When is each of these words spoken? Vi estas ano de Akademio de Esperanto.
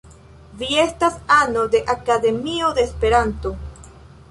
Vi 0.61 0.69
estas 0.83 1.19
ano 1.35 1.67
de 1.77 1.83
Akademio 1.95 2.73
de 2.79 2.85
Esperanto. 2.91 3.55